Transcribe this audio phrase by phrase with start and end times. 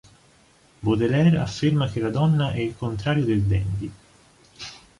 [0.81, 3.91] Baudelaire afferma che la donna è il contrario del dandy.